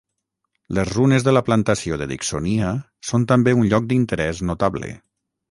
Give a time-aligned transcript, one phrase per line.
[0.77, 2.73] Les runes de la plantació de Dicksonia
[3.11, 4.93] són també un lloc d'interès notable.